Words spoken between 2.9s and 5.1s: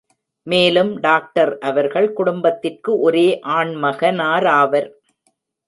ஒரே ஆண்மகனாராவர்.